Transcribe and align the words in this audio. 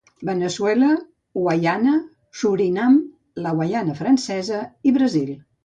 Veneçuela, 0.27 0.87
Guaiana, 1.39 1.93
Surinam, 2.41 2.97
la 3.47 3.55
Guaiana 3.61 3.97
Francesa 4.03 4.67
i 4.93 4.99
Brasil. 5.01 5.33